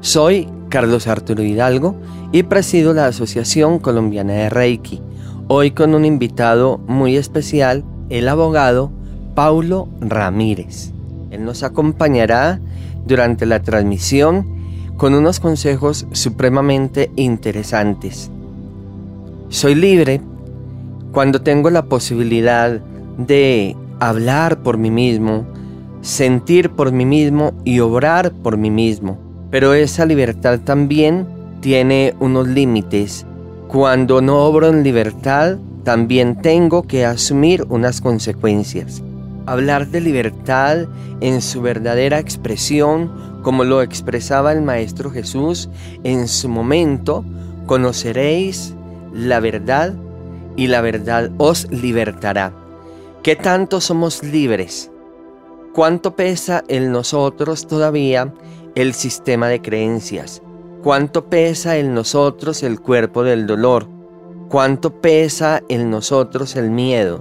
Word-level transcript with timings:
Soy 0.00 0.48
Carlos 0.68 1.08
Arturo 1.08 1.42
Hidalgo 1.42 1.96
y 2.30 2.44
presido 2.44 2.94
la 2.94 3.06
Asociación 3.06 3.80
Colombiana 3.80 4.32
de 4.32 4.48
Reiki. 4.48 5.02
Hoy 5.48 5.72
con 5.72 5.92
un 5.92 6.04
invitado 6.04 6.78
muy 6.86 7.16
especial, 7.16 7.82
el 8.08 8.28
abogado 8.28 8.92
Paulo 9.34 9.88
Ramírez. 10.00 10.92
Él 11.32 11.44
nos 11.44 11.64
acompañará 11.64 12.60
durante 13.06 13.44
la 13.44 13.60
transmisión 13.60 14.46
con 14.96 15.14
unos 15.14 15.40
consejos 15.40 16.06
supremamente 16.12 17.10
interesantes. 17.16 18.30
Soy 19.48 19.74
libre 19.74 20.20
cuando 21.10 21.42
tengo 21.42 21.70
la 21.70 21.86
posibilidad 21.86 22.80
de 23.16 23.76
hablar 23.98 24.62
por 24.62 24.78
mí 24.78 24.92
mismo, 24.92 25.44
sentir 26.02 26.70
por 26.70 26.92
mí 26.92 27.04
mismo 27.04 27.52
y 27.64 27.80
obrar 27.80 28.30
por 28.30 28.56
mí 28.56 28.70
mismo. 28.70 29.27
Pero 29.50 29.74
esa 29.74 30.04
libertad 30.04 30.60
también 30.60 31.26
tiene 31.60 32.14
unos 32.20 32.48
límites. 32.48 33.26
Cuando 33.68 34.20
no 34.20 34.44
obro 34.44 34.68
en 34.68 34.82
libertad, 34.82 35.58
también 35.84 36.40
tengo 36.42 36.82
que 36.82 37.04
asumir 37.04 37.64
unas 37.68 38.00
consecuencias. 38.00 39.02
Hablar 39.46 39.88
de 39.88 40.00
libertad 40.00 40.86
en 41.20 41.40
su 41.40 41.62
verdadera 41.62 42.18
expresión 42.18 43.10
como 43.42 43.64
lo 43.64 43.80
expresaba 43.82 44.52
el 44.52 44.62
Maestro 44.62 45.10
Jesús 45.10 45.70
en 46.04 46.28
su 46.28 46.48
momento, 46.48 47.24
conoceréis 47.66 48.74
la 49.14 49.40
verdad 49.40 49.94
y 50.56 50.66
la 50.66 50.80
verdad 50.80 51.30
os 51.38 51.70
libertará. 51.70 52.52
¿Qué 53.22 53.36
tanto 53.36 53.80
somos 53.80 54.22
libres? 54.22 54.90
¿Cuánto 55.72 56.16
pesa 56.16 56.64
en 56.68 56.92
nosotros 56.92 57.66
todavía 57.66 58.34
el 58.78 58.94
sistema 58.94 59.48
de 59.48 59.60
creencias? 59.60 60.40
¿Cuánto 60.84 61.28
pesa 61.28 61.78
en 61.78 61.94
nosotros 61.94 62.62
el 62.62 62.80
cuerpo 62.80 63.24
del 63.24 63.44
dolor? 63.48 63.88
¿Cuánto 64.48 65.00
pesa 65.00 65.60
en 65.68 65.90
nosotros 65.90 66.54
el 66.54 66.70
miedo? 66.70 67.20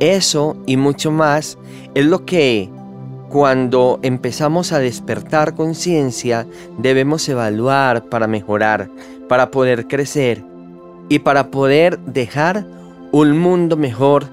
Eso 0.00 0.56
y 0.64 0.78
mucho 0.78 1.10
más 1.10 1.58
es 1.94 2.06
lo 2.06 2.24
que 2.24 2.70
cuando 3.28 4.00
empezamos 4.02 4.72
a 4.72 4.78
despertar 4.78 5.54
conciencia, 5.54 6.46
debemos 6.78 7.28
evaluar 7.28 8.08
para 8.08 8.26
mejorar, 8.26 8.88
para 9.28 9.50
poder 9.50 9.88
crecer 9.88 10.42
y 11.10 11.18
para 11.18 11.50
poder 11.50 11.98
dejar 11.98 12.64
un 13.12 13.38
mundo 13.38 13.76
mejor 13.76 14.24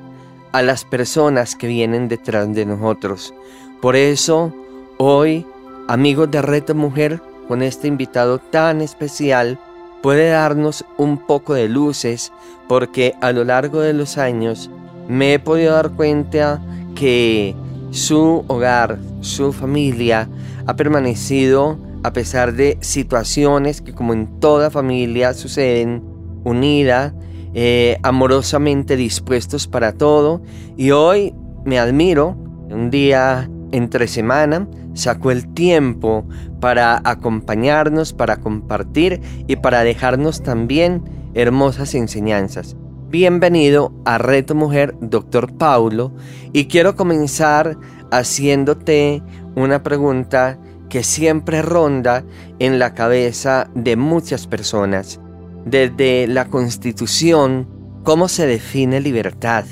a 0.53 0.61
las 0.61 0.85
personas 0.85 1.53
que 1.57 1.67
vienen 1.67 2.07
detrás 2.07 2.53
de 2.55 2.65
nosotros. 2.65 3.33
Por 3.81 3.97
eso, 3.97 4.53
hoy, 4.97 5.45
amigos 5.87 6.31
de 6.31 6.41
Reto 6.41 6.75
Mujer, 6.75 7.21
con 7.47 7.61
este 7.61 7.87
invitado 7.87 8.39
tan 8.39 8.81
especial, 8.81 9.59
puede 10.01 10.29
darnos 10.29 10.85
un 10.97 11.17
poco 11.17 11.53
de 11.53 11.69
luces 11.69 12.31
porque 12.67 13.13
a 13.21 13.31
lo 13.31 13.43
largo 13.43 13.81
de 13.81 13.93
los 13.93 14.17
años 14.17 14.69
me 15.07 15.35
he 15.35 15.39
podido 15.39 15.73
dar 15.73 15.91
cuenta 15.91 16.61
que 16.95 17.55
su 17.91 18.43
hogar, 18.47 18.97
su 19.21 19.53
familia 19.53 20.27
ha 20.65 20.75
permanecido 20.75 21.77
a 22.03 22.13
pesar 22.13 22.53
de 22.53 22.77
situaciones 22.81 23.81
que 23.81 23.93
como 23.93 24.13
en 24.13 24.39
toda 24.39 24.69
familia 24.69 25.33
suceden, 25.33 26.03
unida, 26.43 27.13
eh, 27.53 27.97
amorosamente 28.03 28.95
dispuestos 28.95 29.67
para 29.67 29.93
todo. 29.93 30.41
Y 30.77 30.91
hoy 30.91 31.33
me 31.63 31.79
admiro, 31.79 32.35
un 32.69 32.91
día 32.91 33.49
entre 33.71 34.07
semana, 34.07 34.67
sacó 34.95 35.29
el 35.29 35.53
tiempo 35.53 36.25
para 36.59 36.99
acompañarnos, 37.03 38.13
para 38.13 38.37
compartir 38.37 39.21
y 39.45 39.57
para 39.57 39.83
dejarnos 39.83 40.41
también 40.41 41.03
hermosas 41.35 41.93
enseñanzas. 41.93 42.75
Bienvenido 43.09 43.93
a 44.03 44.17
Reto 44.17 44.55
Mujer, 44.55 44.95
doctor 44.99 45.55
Paulo, 45.57 46.11
y 46.53 46.65
quiero 46.65 46.95
comenzar 46.95 47.77
haciéndote 48.11 49.21
una 49.55 49.83
pregunta 49.83 50.57
que 50.89 51.03
siempre 51.03 51.61
ronda 51.61 52.23
en 52.59 52.79
la 52.79 52.93
cabeza 52.93 53.69
de 53.75 53.95
muchas 53.95 54.47
personas. 54.47 55.19
Desde 55.65 56.27
la 56.27 56.45
Constitución, 56.45 57.67
¿cómo 58.03 58.27
se 58.27 58.47
define 58.47 59.01
libertad? 59.01 59.65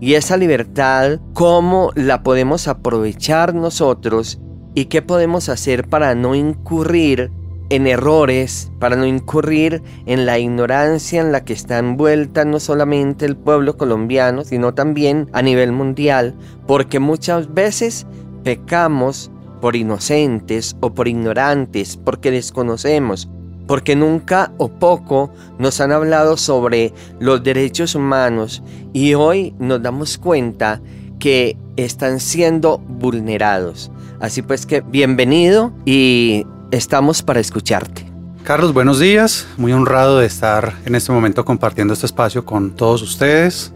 Y 0.00 0.14
esa 0.14 0.36
libertad, 0.36 1.20
¿cómo 1.34 1.92
la 1.94 2.22
podemos 2.22 2.68
aprovechar 2.68 3.54
nosotros? 3.54 4.40
¿Y 4.74 4.86
qué 4.86 5.02
podemos 5.02 5.48
hacer 5.48 5.88
para 5.88 6.14
no 6.14 6.34
incurrir 6.34 7.30
en 7.70 7.86
errores, 7.86 8.70
para 8.78 8.96
no 8.96 9.06
incurrir 9.06 9.82
en 10.06 10.26
la 10.26 10.38
ignorancia 10.38 11.20
en 11.20 11.32
la 11.32 11.44
que 11.44 11.52
está 11.52 11.78
envuelta 11.78 12.44
no 12.44 12.60
solamente 12.60 13.24
el 13.24 13.36
pueblo 13.36 13.76
colombiano, 13.76 14.44
sino 14.44 14.74
también 14.74 15.28
a 15.32 15.40
nivel 15.40 15.72
mundial, 15.72 16.34
porque 16.66 16.98
muchas 16.98 17.54
veces 17.54 18.06
pecamos 18.42 19.30
por 19.60 19.76
inocentes 19.76 20.76
o 20.80 20.92
por 20.92 21.06
ignorantes, 21.06 21.96
porque 21.96 22.32
desconocemos, 22.32 23.28
porque 23.68 23.94
nunca 23.94 24.52
o 24.58 24.68
poco 24.68 25.30
nos 25.58 25.80
han 25.80 25.92
hablado 25.92 26.36
sobre 26.36 26.92
los 27.20 27.42
derechos 27.44 27.94
humanos 27.94 28.64
y 28.92 29.14
hoy 29.14 29.54
nos 29.60 29.80
damos 29.80 30.18
cuenta 30.18 30.80
que 31.20 31.56
están 31.76 32.18
siendo 32.18 32.78
vulnerados. 32.78 33.92
Así 34.20 34.42
pues 34.42 34.66
que 34.66 34.80
bienvenido 34.80 35.72
y 35.84 36.46
Estamos 36.70 37.22
para 37.22 37.40
escucharte. 37.40 38.06
Carlos, 38.44 38.72
buenos 38.72 39.00
días. 39.00 39.48
Muy 39.56 39.72
honrado 39.72 40.20
de 40.20 40.26
estar 40.26 40.76
en 40.84 40.94
este 40.94 41.10
momento 41.10 41.44
compartiendo 41.44 41.94
este 41.94 42.06
espacio 42.06 42.44
con 42.44 42.70
todos 42.70 43.02
ustedes. 43.02 43.72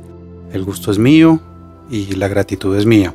El 0.53 0.65
gusto 0.65 0.93
es 0.93 0.99
mío 0.99 1.41
y 1.91 2.15
la 2.15 2.29
gratitud 2.29 2.77
es 2.77 2.87
mía. 2.87 3.13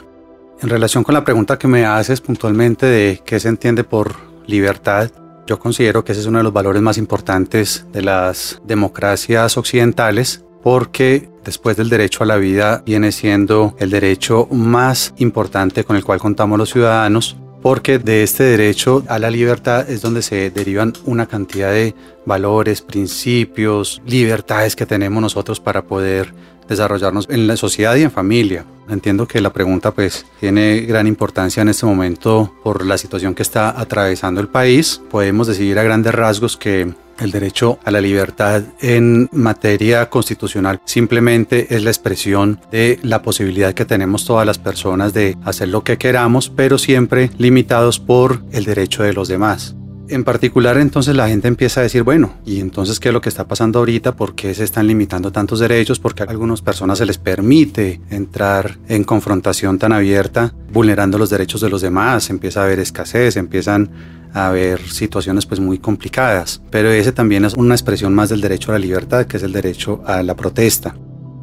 En 0.61 0.67
relación 0.67 1.05
con 1.05 1.13
la 1.13 1.23
pregunta 1.23 1.57
que 1.57 1.69
me 1.69 1.85
haces 1.85 2.19
puntualmente 2.19 2.85
de 2.85 3.21
qué 3.25 3.39
se 3.39 3.47
entiende 3.47 3.85
por 3.85 4.15
libertad, 4.47 5.09
yo 5.47 5.57
considero 5.59 6.03
que 6.03 6.11
ese 6.11 6.21
es 6.21 6.27
uno 6.27 6.39
de 6.39 6.43
los 6.43 6.53
valores 6.53 6.81
más 6.81 6.97
importantes 6.97 7.85
de 7.93 8.01
las 8.01 8.61
democracias 8.65 9.57
occidentales 9.57 10.43
porque 10.63 11.29
después 11.43 11.77
del 11.77 11.89
derecho 11.89 12.23
a 12.23 12.27
la 12.27 12.37
vida 12.37 12.83
viene 12.85 13.11
siendo 13.11 13.75
el 13.79 13.89
derecho 13.89 14.47
más 14.51 15.13
importante 15.17 15.83
con 15.83 15.95
el 15.95 16.03
cual 16.03 16.19
contamos 16.19 16.57
los 16.57 16.71
ciudadanos 16.71 17.37
porque 17.61 17.99
de 17.99 18.23
este 18.23 18.43
derecho 18.43 19.03
a 19.07 19.19
la 19.19 19.29
libertad 19.29 19.89
es 19.89 20.01
donde 20.01 20.21
se 20.21 20.49
derivan 20.49 20.93
una 21.05 21.27
cantidad 21.27 21.71
de 21.71 21.93
valores, 22.25 22.81
principios, 22.81 24.01
libertades 24.05 24.75
que 24.75 24.85
tenemos 24.85 25.21
nosotros 25.21 25.59
para 25.59 25.83
poder 25.83 26.33
desarrollarnos 26.69 27.27
en 27.29 27.47
la 27.47 27.57
sociedad 27.57 27.95
y 27.95 28.03
en 28.03 28.11
familia. 28.11 28.65
Entiendo 28.87 29.27
que 29.27 29.41
la 29.41 29.51
pregunta 29.53 29.91
pues 29.91 30.25
tiene 30.39 30.81
gran 30.81 31.07
importancia 31.07 31.61
en 31.61 31.69
este 31.69 31.85
momento 31.85 32.53
por 32.63 32.85
la 32.85 32.97
situación 32.97 33.35
que 33.35 33.43
está 33.43 33.79
atravesando 33.79 34.41
el 34.41 34.47
país. 34.47 35.01
Podemos 35.11 35.47
decidir 35.47 35.77
a 35.77 35.83
grandes 35.83 36.13
rasgos 36.13 36.57
que 36.57 36.93
el 37.19 37.31
derecho 37.31 37.79
a 37.83 37.91
la 37.91 38.01
libertad 38.01 38.63
en 38.79 39.29
materia 39.31 40.09
constitucional 40.09 40.79
simplemente 40.85 41.75
es 41.75 41.83
la 41.83 41.89
expresión 41.89 42.61
de 42.71 42.99
la 43.03 43.21
posibilidad 43.21 43.73
que 43.73 43.85
tenemos 43.85 44.25
todas 44.25 44.45
las 44.45 44.57
personas 44.57 45.13
de 45.13 45.37
hacer 45.43 45.67
lo 45.67 45.83
que 45.83 45.97
queramos, 45.97 46.49
pero 46.49 46.77
siempre 46.77 47.29
limitados 47.37 47.99
por 47.99 48.41
el 48.51 48.65
derecho 48.65 49.03
de 49.03 49.13
los 49.13 49.27
demás. 49.27 49.75
En 50.11 50.23
particular 50.23 50.75
entonces 50.79 51.15
la 51.15 51.29
gente 51.29 51.47
empieza 51.47 51.81
a 51.81 51.83
decir, 51.83 52.01
bueno, 52.01 52.33
¿y 52.43 52.61
entonces 52.61 52.99
qué 52.99 53.09
es 53.09 53.13
lo 53.13 53.21
que 53.21 53.29
está 53.29 53.47
pasando 53.47 53.77
ahorita? 53.77 54.15
¿Por 54.15 54.33
qué 54.33 54.55
se 54.55 54.63
están 54.63 54.87
limitando 54.87 55.31
tantos 55.31 55.59
derechos? 55.59 55.99
¿Por 55.99 56.15
qué 56.15 56.23
a 56.23 56.25
algunas 56.25 56.63
personas 56.63 56.97
se 56.97 57.05
les 57.05 57.19
permite 57.19 58.01
entrar 58.09 58.79
en 58.87 59.03
confrontación 59.03 59.77
tan 59.77 59.91
abierta, 59.91 60.51
vulnerando 60.73 61.19
los 61.19 61.29
derechos 61.29 61.61
de 61.61 61.69
los 61.69 61.81
demás? 61.81 62.31
Empieza 62.31 62.61
a 62.61 62.63
haber 62.63 62.79
escasez, 62.79 63.37
empiezan 63.37 63.91
a 64.33 64.47
haber 64.47 64.81
situaciones 64.81 65.45
pues 65.45 65.59
muy 65.59 65.77
complicadas. 65.77 66.59
Pero 66.71 66.89
ese 66.89 67.11
también 67.11 67.45
es 67.45 67.53
una 67.53 67.75
expresión 67.75 68.15
más 68.15 68.29
del 68.29 68.41
derecho 68.41 68.71
a 68.71 68.73
la 68.73 68.79
libertad, 68.79 69.27
que 69.27 69.37
es 69.37 69.43
el 69.43 69.53
derecho 69.53 70.01
a 70.07 70.23
la 70.23 70.35
protesta. 70.35 70.95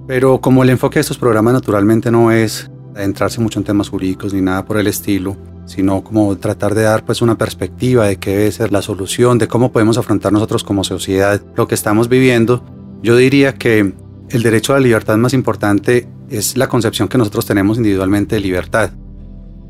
Pero 0.09 0.41
como 0.41 0.65
el 0.65 0.71
enfoque 0.71 0.95
de 0.95 1.03
estos 1.03 1.19
programas 1.19 1.55
naturalmente 1.55 2.11
no 2.11 2.33
es 2.33 2.69
adentrarse 2.97 3.41
mucho 3.41 3.61
en 3.61 3.65
temas 3.65 3.91
jurídicos 3.91 4.35
ni 4.35 4.41
nada 4.41 4.65
por 4.65 4.77
el 4.77 4.89
estilo, 4.89 5.37
sino 5.67 6.03
como 6.03 6.37
tratar 6.39 6.75
de 6.75 6.83
dar 6.83 7.05
pues 7.05 7.21
una 7.21 7.37
perspectiva 7.37 8.07
de 8.07 8.17
qué 8.17 8.31
debe 8.31 8.53
ser 8.53 8.73
la 8.73 8.83
solución, 8.83 9.39
de 9.39 9.49
cómo 9.49 9.73
podemos 9.73 9.99
afrontar 9.99 10.33
nosotros 10.33 10.65
como 10.65 10.85
sociedad 10.85 11.43
lo 11.57 11.69
que 11.69 11.75
estamos 11.75 12.09
viviendo, 12.09 12.65
yo 13.03 13.17
diría 13.17 13.55
que 13.55 13.93
el 14.31 14.43
derecho 14.43 14.73
a 14.73 14.77
la 14.77 14.87
libertad 14.87 15.17
más 15.17 15.35
importante 15.35 16.09
es 16.31 16.57
la 16.57 16.69
concepción 16.69 17.09
que 17.09 17.19
nosotros 17.19 17.47
tenemos 17.47 17.77
individualmente 17.77 18.37
de 18.37 18.41
libertad. 18.41 18.91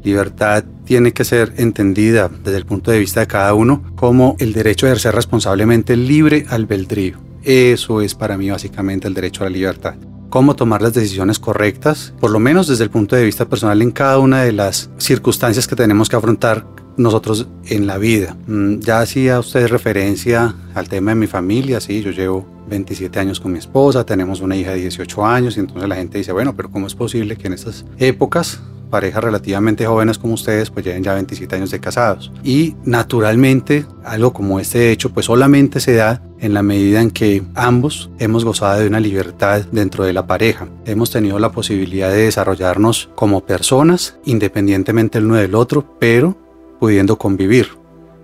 Libertad 0.02 0.64
tiene 0.84 1.12
que 1.12 1.25
ser 1.25 1.52
entendida 1.56 2.31
desde 2.44 2.58
el 2.58 2.66
punto 2.66 2.90
de 2.90 3.00
vista 3.00 3.20
de 3.20 3.26
cada 3.26 3.52
uno 3.54 3.82
como 3.96 4.37
el 4.38 4.52
derecho 4.52 4.87
a 4.87 4.90
ejercer 4.90 5.14
responsablemente 5.14 5.96
libre 5.96 6.46
albedrío. 6.49 7.19
Eso 7.42 8.00
es 8.00 8.14
para 8.14 8.37
mí 8.37 8.50
básicamente 8.50 9.08
el 9.08 9.14
derecho 9.14 9.42
a 9.42 9.50
la 9.50 9.56
libertad 9.56 9.96
cómo 10.36 10.54
tomar 10.54 10.82
las 10.82 10.92
decisiones 10.92 11.38
correctas, 11.38 12.12
por 12.20 12.30
lo 12.30 12.38
menos 12.38 12.68
desde 12.68 12.84
el 12.84 12.90
punto 12.90 13.16
de 13.16 13.24
vista 13.24 13.48
personal 13.48 13.80
en 13.80 13.90
cada 13.90 14.18
una 14.18 14.42
de 14.42 14.52
las 14.52 14.90
circunstancias 14.98 15.66
que 15.66 15.74
tenemos 15.74 16.10
que 16.10 16.16
afrontar 16.16 16.66
nosotros 16.98 17.48
en 17.64 17.86
la 17.86 17.96
vida. 17.96 18.36
Mm, 18.46 18.80
ya 18.80 19.00
hacía 19.00 19.40
usted 19.40 19.66
referencia 19.68 20.54
al 20.74 20.90
tema 20.90 21.12
de 21.12 21.14
mi 21.14 21.26
familia, 21.26 21.80
sí, 21.80 22.02
yo 22.02 22.10
llevo 22.10 22.46
27 22.68 23.18
años 23.18 23.40
con 23.40 23.50
mi 23.50 23.60
esposa, 23.60 24.04
tenemos 24.04 24.42
una 24.42 24.54
hija 24.56 24.72
de 24.72 24.80
18 24.80 25.24
años 25.24 25.56
y 25.56 25.60
entonces 25.60 25.88
la 25.88 25.96
gente 25.96 26.18
dice, 26.18 26.32
bueno, 26.32 26.54
pero 26.54 26.70
¿cómo 26.70 26.86
es 26.86 26.94
posible 26.94 27.36
que 27.36 27.46
en 27.46 27.54
estas 27.54 27.86
épocas 27.96 28.60
parejas 28.86 29.22
relativamente 29.22 29.86
jóvenes 29.86 30.18
como 30.18 30.34
ustedes 30.34 30.70
pues 30.70 30.84
lleven 30.84 31.02
ya 31.02 31.14
27 31.14 31.56
años 31.56 31.70
de 31.70 31.80
casados. 31.80 32.32
Y 32.42 32.74
naturalmente 32.84 33.86
algo 34.04 34.32
como 34.32 34.60
este 34.60 34.90
hecho 34.90 35.10
pues 35.10 35.26
solamente 35.26 35.80
se 35.80 35.94
da 35.94 36.22
en 36.38 36.54
la 36.54 36.62
medida 36.62 37.00
en 37.00 37.10
que 37.10 37.42
ambos 37.54 38.10
hemos 38.18 38.44
gozado 38.44 38.80
de 38.80 38.88
una 38.88 39.00
libertad 39.00 39.62
dentro 39.72 40.04
de 40.04 40.12
la 40.12 40.26
pareja. 40.26 40.68
Hemos 40.84 41.10
tenido 41.10 41.38
la 41.38 41.52
posibilidad 41.52 42.10
de 42.10 42.24
desarrollarnos 42.24 43.10
como 43.14 43.44
personas 43.44 44.18
independientemente 44.24 45.18
el 45.18 45.26
uno 45.26 45.36
del 45.36 45.54
otro, 45.54 45.96
pero 45.98 46.36
pudiendo 46.78 47.16
convivir, 47.16 47.68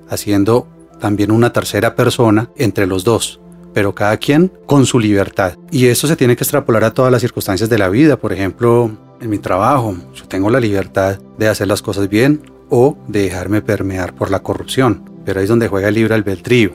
haciendo 0.08 0.68
también 1.00 1.30
una 1.30 1.52
tercera 1.52 1.96
persona 1.96 2.50
entre 2.56 2.86
los 2.86 3.04
dos 3.04 3.40
pero 3.72 3.94
cada 3.94 4.16
quien 4.16 4.52
con 4.66 4.86
su 4.86 4.98
libertad. 4.98 5.56
Y 5.70 5.86
eso 5.86 6.06
se 6.06 6.16
tiene 6.16 6.36
que 6.36 6.44
extrapolar 6.44 6.84
a 6.84 6.92
todas 6.92 7.10
las 7.10 7.22
circunstancias 7.22 7.68
de 7.68 7.78
la 7.78 7.88
vida. 7.88 8.16
Por 8.16 8.32
ejemplo, 8.32 8.90
en 9.22 9.30
mi 9.30 9.38
trabajo, 9.38 9.96
yo 10.14 10.26
tengo 10.26 10.50
la 10.50 10.58
libertad 10.58 11.18
de 11.38 11.48
hacer 11.48 11.68
las 11.68 11.80
cosas 11.80 12.08
bien 12.08 12.42
o 12.70 12.98
de 13.06 13.22
dejarme 13.22 13.62
permear 13.62 14.14
por 14.14 14.30
la 14.30 14.40
corrupción, 14.40 15.08
pero 15.24 15.38
ahí 15.38 15.44
es 15.44 15.48
donde 15.48 15.68
juega 15.68 15.88
el 15.88 15.94
libre 15.94 16.14
albedrío. 16.14 16.72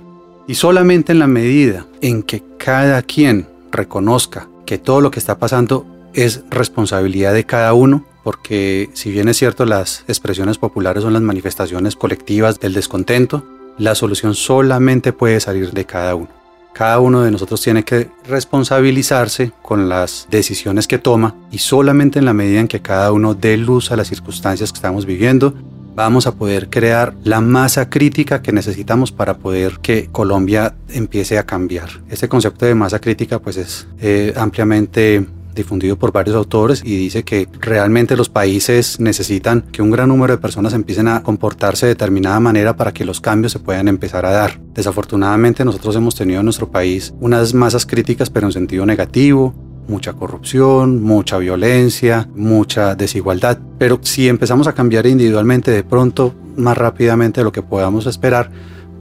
Y 0.48 0.56
solamente 0.56 1.12
en 1.12 1.20
la 1.20 1.28
medida 1.28 1.86
en 2.02 2.24
que 2.24 2.42
cada 2.58 3.02
quien 3.02 3.48
reconozca 3.72 4.48
que 4.66 4.78
todo 4.78 5.02
lo 5.02 5.12
que 5.12 5.20
está 5.20 5.38
pasando 5.40 5.86
es 6.14 6.44
responsabilidad 6.50 7.34
de 7.34 7.46
cada 7.46 7.74
uno, 7.74 8.06
porque 8.24 8.90
si 8.94 9.12
bien 9.12 9.28
es 9.28 9.38
cierto 9.38 9.66
las 9.66 10.06
expresiones 10.08 10.58
populares 10.58 11.04
son 11.04 11.14
las 11.14 11.22
manifestaciones 11.22 11.98
colectivas 11.98 12.62
del 12.62 12.74
descontento, 12.74 13.46
la 13.78 13.94
solución 13.94 14.36
solamente 14.36 15.12
puede 15.12 15.42
salir 15.42 15.72
de 15.72 15.86
cada 15.86 16.16
uno. 16.16 16.30
Cada 16.78 17.00
uno 17.00 17.24
de 17.24 17.32
nosotros 17.32 17.60
tiene 17.60 17.82
que 17.82 18.08
responsabilizarse 18.28 19.52
con 19.64 19.90
las 19.90 20.28
decisiones 20.30 20.86
que 20.86 21.00
toma 21.00 21.34
y 21.50 21.58
solamente 21.58 22.20
en 22.20 22.26
la 22.26 22.34
medida 22.34 22.60
en 22.60 22.68
que 22.68 22.84
cada 22.84 23.12
uno 23.12 23.34
dé 23.34 23.58
luz 23.58 23.92
a 23.92 23.96
las 23.96 24.10
circunstancias 24.10 24.72
que 24.72 24.76
estamos 24.76 25.08
viviendo, 25.08 25.56
vamos 25.96 26.28
a 26.28 26.36
poder 26.36 26.70
crear 26.70 27.16
la 27.24 27.42
masa 27.42 27.90
crítica 27.90 28.44
que 28.44 28.52
necesitamos 28.52 29.12
para 29.12 29.40
poder 29.40 29.80
que 29.80 30.10
Colombia 30.12 30.76
empiece 30.90 31.40
a 31.40 31.48
cambiar. 31.48 31.90
Este 32.10 32.30
concepto 32.30 32.68
de 32.68 32.76
masa 32.76 33.00
crítica 33.00 33.40
pues 33.40 33.58
es 33.58 33.88
eh, 34.00 34.36
ampliamente 34.38 35.26
difundido 35.57 35.98
por 35.98 36.12
varios 36.12 36.36
autores 36.36 36.81
y 36.83 36.95
dice 36.95 37.24
que 37.24 37.48
realmente 37.59 38.15
los 38.15 38.30
países 38.30 39.00
necesitan 39.00 39.63
que 39.71 39.81
un 39.81 39.92
gran 39.92 40.09
número 40.09 40.33
de 40.33 40.42
personas 40.42 40.74
empiecen 40.74 41.07
a 41.07 41.24
comportarse 41.24 41.86
de 41.86 41.94
determinada 41.94 42.39
manera 42.39 42.77
para 42.77 42.94
que 42.94 43.04
los 43.06 43.19
cambios 43.19 43.51
se 43.51 43.59
puedan 43.59 43.88
empezar 43.88 44.25
a 44.25 44.31
dar. 44.31 44.59
Desafortunadamente 44.74 45.65
nosotros 45.65 45.95
hemos 45.95 46.15
tenido 46.15 46.39
en 46.39 46.45
nuestro 46.45 46.69
país 46.69 47.13
unas 47.19 47.54
masas 47.54 47.86
críticas 47.86 48.30
pero 48.30 48.48
en 48.48 48.54
sentido 48.54 48.86
negativo, 48.86 49.54
mucha 49.88 50.13
corrupción, 50.13 51.01
mucha 51.01 51.38
violencia, 51.38 52.30
mucha 52.36 52.95
desigualdad. 52.95 53.57
Pero 53.77 54.00
si 54.01 54.27
empezamos 54.27 54.68
a 54.68 54.74
cambiar 54.74 55.07
individualmente 55.07 55.71
de 55.71 55.83
pronto, 55.83 56.33
más 56.56 56.77
rápidamente 56.77 57.42
de 57.42 57.45
lo 57.45 57.51
que 57.51 57.62
podamos 57.62 58.06
esperar, 58.06 58.51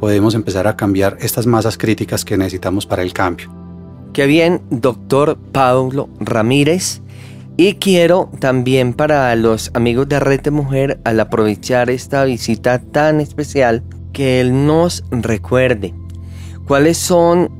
podemos 0.01 0.35
empezar 0.35 0.67
a 0.67 0.77
cambiar 0.77 1.17
estas 1.21 1.47
masas 1.47 1.79
críticas 1.79 2.25
que 2.25 2.37
necesitamos 2.37 2.87
para 2.87 3.03
el 3.03 3.13
cambio. 3.13 3.66
Qué 4.17 4.27
bien, 4.27 4.63
doctor 4.71 5.37
Pablo 5.53 6.09
Ramírez. 6.21 7.03
Y 7.59 7.75
quiero 7.75 8.31
también 8.39 8.95
para 8.95 9.37
los 9.37 9.71
amigos 9.75 10.09
de 10.09 10.19
Red 10.21 10.41
de 10.41 10.51
Mujer, 10.51 10.99
al 11.05 11.21
aprovechar 11.21 11.91
esta 11.91 12.25
visita 12.25 12.79
tan 12.79 13.21
especial, 13.21 13.83
que 14.15 14.41
él 14.41 14.65
nos 14.65 15.05
recuerde 15.11 15.93
cuáles 16.67 16.97
son 16.97 17.51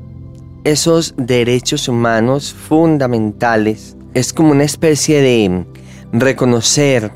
esos 0.63 1.13
derechos 1.15 1.87
humanos 1.87 2.55
fundamentales. 2.55 3.95
Es 4.15 4.33
como 4.33 4.49
una 4.49 4.63
especie 4.63 5.21
de 5.21 5.63
reconocer, 6.11 7.11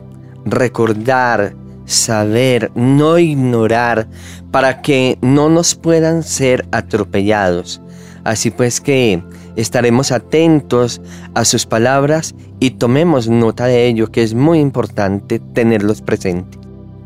recordar, 0.45 1.55
saber, 1.85 2.71
no 2.75 3.17
ignorar, 3.17 4.07
para 4.51 4.83
que 4.83 5.17
no 5.23 5.49
nos 5.49 5.73
puedan 5.73 6.21
ser 6.21 6.67
atropellados. 6.71 7.81
Así 8.23 8.51
pues 8.51 8.81
que 8.81 9.23
estaremos 9.55 10.11
atentos 10.11 11.01
a 11.33 11.45
sus 11.45 11.65
palabras 11.65 12.35
y 12.59 12.71
tomemos 12.71 13.27
nota 13.27 13.65
de 13.65 13.87
ello, 13.87 14.11
que 14.11 14.23
es 14.23 14.33
muy 14.33 14.59
importante 14.59 15.39
tenerlos 15.39 16.01
presentes. 16.01 16.59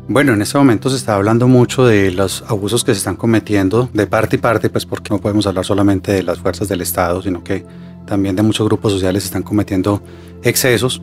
Bueno, 0.08 0.34
en 0.34 0.42
este 0.42 0.56
momento 0.56 0.88
se 0.88 0.96
está 0.96 1.16
hablando 1.16 1.48
mucho 1.48 1.84
de 1.84 2.12
los 2.12 2.44
abusos 2.46 2.84
que 2.84 2.92
se 2.92 2.98
están 2.98 3.16
cometiendo 3.16 3.90
de 3.92 4.06
parte 4.06 4.36
y 4.36 4.38
parte, 4.38 4.70
pues 4.70 4.86
porque 4.86 5.10
no 5.10 5.20
podemos 5.20 5.48
hablar 5.48 5.64
solamente 5.64 6.12
de 6.12 6.22
las 6.22 6.38
fuerzas 6.38 6.68
del 6.68 6.80
Estado, 6.80 7.20
sino 7.22 7.42
que 7.42 7.66
también 8.06 8.36
de 8.36 8.42
muchos 8.42 8.68
grupos 8.68 8.92
sociales 8.92 9.24
se 9.24 9.28
están 9.28 9.42
cometiendo 9.42 10.00
excesos. 10.44 11.02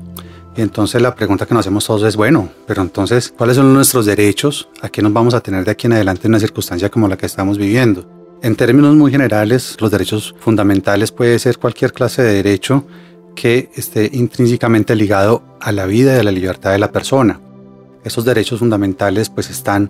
Y 0.56 0.62
entonces 0.62 1.01
la 1.01 1.13
pregunta 1.16 1.45
que 1.45 1.54
nos 1.54 1.66
hacemos 1.66 1.86
todos 1.86 2.04
es, 2.04 2.16
bueno, 2.16 2.48
pero 2.66 2.81
entonces, 2.81 3.33
¿cuáles 3.38 3.57
son 3.57 3.74
nuestros 3.74 4.06
derechos? 4.06 4.69
¿A 4.81 4.88
qué 4.88 5.01
nos 5.01 5.12
vamos 5.12 5.33
a 5.33 5.42
tener 5.42 5.66
de 5.66 5.71
aquí 5.71 5.88
en 5.88 5.94
adelante 5.94 6.27
en 6.27 6.31
una 6.31 6.39
circunstancia 6.39 6.89
como 6.89 7.09
la 7.09 7.18
que 7.18 7.25
estamos 7.25 7.57
viviendo? 7.57 8.22
En 8.44 8.57
términos 8.57 8.94
muy 8.94 9.10
generales, 9.10 9.78
los 9.80 9.90
derechos 9.90 10.36
fundamentales 10.38 11.13
puede 11.13 11.40
ser 11.40 11.57
cualquier 11.57 11.94
clase 11.94 12.24
de 12.24 12.34
derecho 12.34 12.86
que 13.38 13.69
esté 13.74 14.10
intrínsecamente 14.12 14.98
ligado 14.98 15.44
a 15.62 15.72
la 15.72 15.86
vida 15.86 16.13
y 16.13 16.19
a 16.19 16.24
la 16.24 16.31
libertad 16.31 16.74
de 16.74 16.78
la 16.78 16.92
persona. 16.92 17.40
Esos 18.04 18.25
derechos 18.25 18.60
fundamentales 18.60 19.30
pues 19.30 19.50
están 19.50 19.90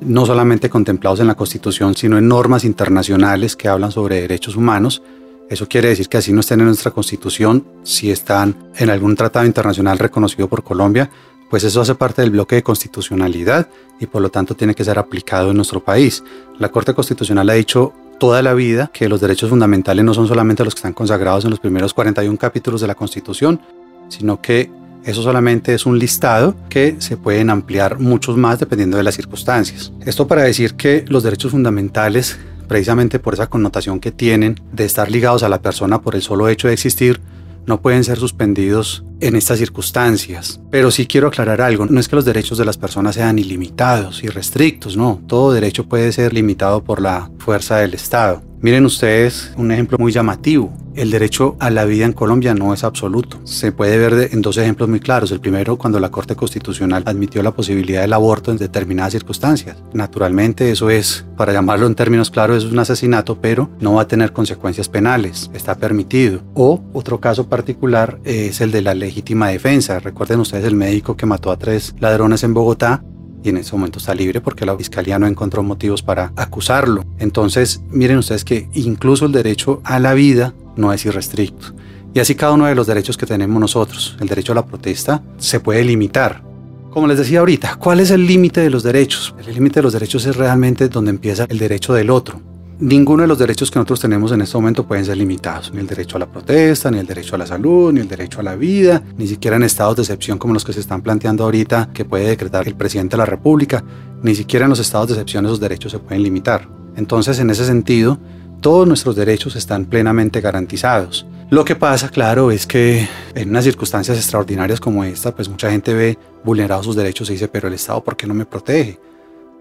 no 0.00 0.24
solamente 0.26 0.70
contemplados 0.70 1.18
en 1.18 1.26
la 1.26 1.34
Constitución, 1.34 1.96
sino 1.96 2.16
en 2.18 2.28
normas 2.28 2.62
internacionales 2.62 3.56
que 3.56 3.66
hablan 3.66 3.90
sobre 3.90 4.20
derechos 4.20 4.54
humanos. 4.54 5.02
Eso 5.50 5.66
quiere 5.66 5.88
decir 5.88 6.08
que 6.08 6.18
así 6.18 6.32
no 6.32 6.38
estén 6.38 6.60
en 6.60 6.66
nuestra 6.66 6.92
Constitución, 6.92 7.66
si 7.82 8.12
están 8.12 8.70
en 8.76 8.90
algún 8.90 9.16
tratado 9.16 9.44
internacional 9.44 9.98
reconocido 9.98 10.46
por 10.46 10.62
Colombia, 10.62 11.10
pues 11.50 11.64
eso 11.64 11.80
hace 11.80 11.94
parte 11.94 12.22
del 12.22 12.30
bloque 12.30 12.56
de 12.56 12.62
constitucionalidad 12.62 13.68
y 14.00 14.06
por 14.06 14.22
lo 14.22 14.30
tanto 14.30 14.54
tiene 14.54 14.74
que 14.74 14.84
ser 14.84 14.98
aplicado 14.98 15.50
en 15.50 15.56
nuestro 15.56 15.82
país. 15.82 16.22
La 16.58 16.70
Corte 16.70 16.94
Constitucional 16.94 17.48
ha 17.50 17.54
dicho 17.54 17.92
toda 18.18 18.42
la 18.42 18.54
vida 18.54 18.90
que 18.92 19.08
los 19.08 19.20
derechos 19.20 19.50
fundamentales 19.50 20.04
no 20.04 20.14
son 20.14 20.28
solamente 20.28 20.64
los 20.64 20.74
que 20.74 20.78
están 20.78 20.92
consagrados 20.92 21.44
en 21.44 21.50
los 21.50 21.60
primeros 21.60 21.94
41 21.94 22.36
capítulos 22.36 22.80
de 22.80 22.86
la 22.86 22.94
Constitución, 22.94 23.60
sino 24.08 24.40
que 24.40 24.70
eso 25.04 25.22
solamente 25.22 25.74
es 25.74 25.86
un 25.86 25.98
listado 25.98 26.54
que 26.68 26.96
se 26.98 27.16
pueden 27.16 27.50
ampliar 27.50 27.98
muchos 27.98 28.36
más 28.36 28.58
dependiendo 28.58 28.96
de 28.96 29.04
las 29.04 29.14
circunstancias. 29.14 29.92
Esto 30.04 30.26
para 30.26 30.42
decir 30.42 30.74
que 30.74 31.04
los 31.08 31.22
derechos 31.22 31.52
fundamentales, 31.52 32.38
precisamente 32.66 33.18
por 33.18 33.34
esa 33.34 33.46
connotación 33.46 34.00
que 34.00 34.10
tienen 34.10 34.60
de 34.72 34.84
estar 34.84 35.10
ligados 35.10 35.42
a 35.42 35.48
la 35.48 35.62
persona 35.62 36.00
por 36.02 36.14
el 36.14 36.22
solo 36.22 36.48
hecho 36.48 36.68
de 36.68 36.74
existir, 36.74 37.20
no 37.68 37.80
pueden 37.80 38.02
ser 38.02 38.18
suspendidos 38.18 39.04
en 39.20 39.36
estas 39.36 39.58
circunstancias. 39.58 40.60
Pero 40.70 40.90
sí 40.90 41.06
quiero 41.06 41.28
aclarar 41.28 41.60
algo, 41.60 41.86
no 41.86 42.00
es 42.00 42.08
que 42.08 42.16
los 42.16 42.24
derechos 42.24 42.58
de 42.58 42.64
las 42.64 42.78
personas 42.78 43.14
sean 43.14 43.38
ilimitados 43.38 44.24
y 44.24 44.28
restrictos, 44.28 44.96
no, 44.96 45.20
todo 45.26 45.52
derecho 45.52 45.84
puede 45.84 46.10
ser 46.12 46.32
limitado 46.32 46.82
por 46.82 47.00
la 47.00 47.30
fuerza 47.38 47.76
del 47.76 47.94
Estado. 47.94 48.42
Miren 48.60 48.86
ustedes 48.86 49.52
un 49.56 49.70
ejemplo 49.70 49.98
muy 49.98 50.10
llamativo. 50.10 50.72
El 50.98 51.12
derecho 51.12 51.54
a 51.60 51.70
la 51.70 51.84
vida 51.84 52.06
en 52.06 52.12
Colombia 52.12 52.54
no 52.54 52.74
es 52.74 52.82
absoluto. 52.82 53.38
Se 53.44 53.70
puede 53.70 53.96
ver 53.98 54.30
en 54.32 54.42
dos 54.42 54.56
ejemplos 54.56 54.88
muy 54.88 54.98
claros. 54.98 55.30
El 55.30 55.38
primero, 55.38 55.78
cuando 55.78 56.00
la 56.00 56.10
Corte 56.10 56.34
Constitucional 56.34 57.04
admitió 57.06 57.40
la 57.40 57.52
posibilidad 57.52 58.00
del 58.00 58.12
aborto 58.12 58.50
en 58.50 58.56
determinadas 58.56 59.12
circunstancias. 59.12 59.76
Naturalmente, 59.92 60.72
eso 60.72 60.90
es, 60.90 61.24
para 61.36 61.52
llamarlo 61.52 61.86
en 61.86 61.94
términos 61.94 62.32
claros, 62.32 62.64
es 62.64 62.72
un 62.72 62.80
asesinato, 62.80 63.40
pero 63.40 63.70
no 63.78 63.94
va 63.94 64.02
a 64.02 64.08
tener 64.08 64.32
consecuencias 64.32 64.88
penales. 64.88 65.52
Está 65.54 65.76
permitido. 65.76 66.40
O 66.54 66.82
otro 66.92 67.20
caso 67.20 67.48
particular 67.48 68.18
es 68.24 68.60
el 68.60 68.72
de 68.72 68.82
la 68.82 68.94
legítima 68.94 69.50
defensa. 69.50 70.00
Recuerden 70.00 70.40
ustedes 70.40 70.64
el 70.64 70.74
médico 70.74 71.16
que 71.16 71.26
mató 71.26 71.52
a 71.52 71.58
tres 71.60 71.94
ladrones 72.00 72.42
en 72.42 72.54
Bogotá 72.54 73.04
y 73.44 73.50
en 73.50 73.58
ese 73.58 73.72
momento 73.76 74.00
está 74.00 74.16
libre 74.16 74.40
porque 74.40 74.66
la 74.66 74.76
fiscalía 74.76 75.16
no 75.20 75.28
encontró 75.28 75.62
motivos 75.62 76.02
para 76.02 76.32
acusarlo. 76.34 77.04
Entonces, 77.20 77.82
miren 77.88 78.18
ustedes 78.18 78.44
que 78.44 78.68
incluso 78.74 79.26
el 79.26 79.32
derecho 79.32 79.80
a 79.84 80.00
la 80.00 80.14
vida 80.14 80.54
no 80.78 80.92
es 80.92 81.04
irrestricto. 81.04 81.74
Y 82.14 82.20
así 82.20 82.34
cada 82.34 82.52
uno 82.52 82.66
de 82.66 82.74
los 82.74 82.86
derechos 82.86 83.18
que 83.18 83.26
tenemos 83.26 83.60
nosotros, 83.60 84.16
el 84.20 84.28
derecho 84.28 84.52
a 84.52 84.54
la 84.54 84.64
protesta, 84.64 85.22
se 85.36 85.60
puede 85.60 85.84
limitar. 85.84 86.42
Como 86.90 87.06
les 87.06 87.18
decía 87.18 87.40
ahorita, 87.40 87.76
¿cuál 87.76 88.00
es 88.00 88.10
el 88.10 88.26
límite 88.26 88.62
de 88.62 88.70
los 88.70 88.82
derechos? 88.82 89.34
El 89.46 89.54
límite 89.54 89.80
de 89.80 89.82
los 89.82 89.92
derechos 89.92 90.24
es 90.24 90.36
realmente 90.36 90.88
donde 90.88 91.10
empieza 91.10 91.46
el 91.48 91.58
derecho 91.58 91.92
del 91.92 92.08
otro. 92.08 92.40
Ninguno 92.80 93.22
de 93.22 93.28
los 93.28 93.38
derechos 93.38 93.70
que 93.70 93.78
nosotros 93.78 94.00
tenemos 94.00 94.30
en 94.30 94.40
este 94.40 94.56
momento 94.56 94.86
pueden 94.86 95.04
ser 95.04 95.16
limitados, 95.16 95.72
ni 95.74 95.80
el 95.80 95.86
derecho 95.86 96.16
a 96.16 96.20
la 96.20 96.26
protesta, 96.26 96.90
ni 96.90 96.98
el 96.98 97.06
derecho 97.06 97.34
a 97.34 97.38
la 97.38 97.46
salud, 97.46 97.92
ni 97.92 98.00
el 98.00 98.08
derecho 98.08 98.40
a 98.40 98.44
la 98.44 98.54
vida, 98.54 99.02
ni 99.16 99.26
siquiera 99.26 99.56
en 99.56 99.64
estados 99.64 99.96
de 99.96 100.02
excepción 100.02 100.38
como 100.38 100.54
los 100.54 100.64
que 100.64 100.72
se 100.72 100.80
están 100.80 101.02
planteando 101.02 101.44
ahorita 101.44 101.90
que 101.92 102.04
puede 102.04 102.28
decretar 102.28 102.68
el 102.68 102.76
presidente 102.76 103.16
de 103.16 103.18
la 103.18 103.26
República, 103.26 103.82
ni 104.22 104.34
siquiera 104.34 104.66
en 104.66 104.70
los 104.70 104.78
estados 104.78 105.08
de 105.08 105.14
excepción 105.14 105.44
esos 105.44 105.58
derechos 105.58 105.90
se 105.90 105.98
pueden 105.98 106.22
limitar. 106.22 106.68
Entonces, 106.94 107.38
en 107.40 107.50
ese 107.50 107.64
sentido, 107.64 108.18
todos 108.60 108.86
nuestros 108.86 109.16
derechos 109.16 109.56
están 109.56 109.84
plenamente 109.84 110.40
garantizados. 110.40 111.26
Lo 111.50 111.64
que 111.64 111.76
pasa, 111.76 112.10
claro, 112.10 112.50
es 112.50 112.66
que 112.66 113.08
en 113.34 113.50
unas 113.50 113.64
circunstancias 113.64 114.18
extraordinarias 114.18 114.80
como 114.80 115.02
esta, 115.04 115.34
pues 115.34 115.48
mucha 115.48 115.70
gente 115.70 115.94
ve 115.94 116.18
vulnerados 116.44 116.84
sus 116.84 116.96
derechos 116.96 117.30
y 117.30 117.34
dice, 117.34 117.48
pero 117.48 117.68
el 117.68 117.74
Estado, 117.74 118.02
¿por 118.04 118.16
qué 118.16 118.26
no 118.26 118.34
me 118.34 118.44
protege? 118.44 118.98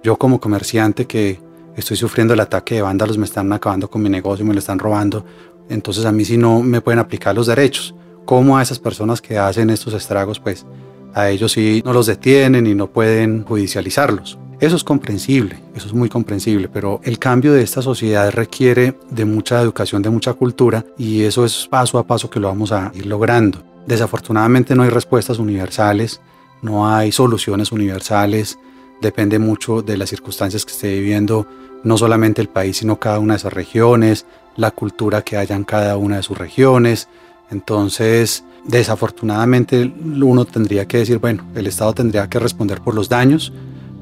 Yo 0.03 0.17
como 0.17 0.39
comerciante 0.39 1.05
que 1.05 1.39
estoy 1.75 1.95
sufriendo 1.95 2.33
el 2.33 2.39
ataque 2.39 2.75
de 2.75 2.81
vándalos, 2.81 3.17
me 3.17 3.25
están 3.25 3.51
acabando 3.53 3.89
con 3.89 4.01
mi 4.01 4.09
negocio, 4.09 4.45
me 4.45 4.53
lo 4.53 4.59
están 4.59 4.79
robando, 4.79 5.23
entonces 5.69 6.05
a 6.05 6.11
mí 6.11 6.25
sí 6.25 6.37
no 6.37 6.61
me 6.61 6.81
pueden 6.81 6.99
aplicar 6.99 7.35
los 7.35 7.47
derechos. 7.47 7.95
¿Cómo 8.25 8.57
a 8.57 8.61
esas 8.61 8.79
personas 8.79 9.21
que 9.21 9.37
hacen 9.37 9.69
estos 9.69 9.93
estragos, 9.93 10.39
pues 10.39 10.65
a 11.13 11.29
ellos 11.29 11.53
sí 11.53 11.81
no 11.85 11.93
los 11.93 12.07
detienen 12.07 12.67
y 12.67 12.75
no 12.75 12.87
pueden 12.87 13.45
judicializarlos? 13.45 14.37
Eso 14.59 14.75
es 14.75 14.83
comprensible, 14.83 15.59
eso 15.75 15.85
es 15.85 15.93
muy 15.93 16.09
comprensible, 16.09 16.67
pero 16.67 16.99
el 17.03 17.19
cambio 17.19 17.53
de 17.53 17.61
esta 17.61 17.83
sociedad 17.83 18.31
requiere 18.31 18.97
de 19.11 19.23
mucha 19.23 19.61
educación, 19.61 20.01
de 20.01 20.09
mucha 20.09 20.33
cultura 20.33 20.83
y 20.97 21.21
eso 21.21 21.45
es 21.45 21.67
paso 21.67 21.99
a 21.99 22.07
paso 22.07 22.31
que 22.31 22.39
lo 22.39 22.47
vamos 22.47 22.71
a 22.71 22.91
ir 22.95 23.05
logrando. 23.05 23.63
Desafortunadamente 23.85 24.73
no 24.73 24.81
hay 24.81 24.89
respuestas 24.89 25.37
universales, 25.37 26.21
no 26.63 26.89
hay 26.89 27.11
soluciones 27.11 27.71
universales, 27.71 28.57
depende 28.99 29.37
mucho 29.37 29.83
de 29.83 29.95
las 29.95 30.09
circunstancias 30.09 30.65
que 30.65 30.71
esté 30.71 30.99
viviendo 30.99 31.45
no 31.83 31.95
solamente 31.95 32.41
el 32.41 32.49
país, 32.49 32.77
sino 32.77 32.99
cada 32.99 33.19
una 33.19 33.35
de 33.35 33.37
esas 33.37 33.53
regiones, 33.53 34.25
la 34.55 34.71
cultura 34.71 35.21
que 35.21 35.37
haya 35.37 35.55
en 35.55 35.65
cada 35.65 35.97
una 35.97 36.17
de 36.17 36.23
sus 36.23 36.35
regiones. 36.35 37.07
Entonces, 37.51 38.43
desafortunadamente 38.65 39.93
uno 40.03 40.45
tendría 40.45 40.87
que 40.87 40.97
decir, 40.97 41.19
bueno, 41.19 41.45
el 41.53 41.67
Estado 41.67 41.93
tendría 41.93 42.27
que 42.27 42.39
responder 42.39 42.81
por 42.81 42.95
los 42.95 43.07
daños, 43.07 43.53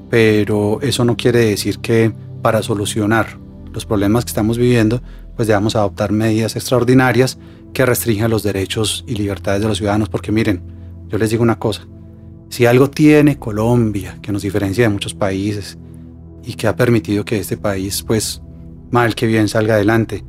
pero 0.10 0.80
eso 0.82 1.06
no 1.06 1.18
quiere 1.18 1.40
decir 1.40 1.80
que 1.80 2.14
para 2.42 2.62
solucionar 2.62 3.40
los 3.74 3.86
problemas 3.86 4.26
que 4.26 4.30
estamos 4.30 4.58
viviendo, 4.58 5.02
pues 5.36 5.48
debamos 5.48 5.76
adoptar 5.76 6.12
medidas 6.12 6.56
extraordinarias 6.56 7.38
que 7.74 7.86
restrinjan 7.86 8.32
los 8.32 8.44
derechos 8.44 9.04
y 9.08 9.16
libertades 9.16 9.62
de 9.62 9.68
los 9.68 9.78
ciudadanos, 9.78 10.10
porque 10.10 10.32
miren, 10.32 10.62
yo 11.10 11.18
les 11.18 11.30
digo 11.30 11.44
una 11.44 11.60
cosa, 11.60 11.88
si 12.50 12.66
algo 12.66 12.90
tiene 12.90 13.38
Colombia 13.38 14.18
que 14.22 14.32
nos 14.32 14.44
diferencia 14.44 14.86
de 14.86 14.90
muchos 14.90 15.14
países 15.14 15.78
y 16.44 16.54
que 16.54 16.68
ha 16.68 16.76
permitido 16.76 17.26
que 17.26 17.38
este 17.38 17.58
país, 17.58 18.04
pues, 18.04 18.42
mal 18.92 19.16
que 19.16 19.28
bien 19.28 19.50
salga 19.50 19.76
adelante, 19.76 20.24